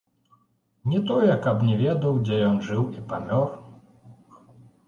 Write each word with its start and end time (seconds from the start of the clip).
Не 0.93 1.01
тое, 1.11 1.35
каб 1.43 1.61
не 1.69 1.75
ведаў, 1.83 2.13
дзе 2.29 2.39
ён 2.49 2.57
жыў 2.71 2.83
і 3.01 3.07
памёр. 3.13 3.49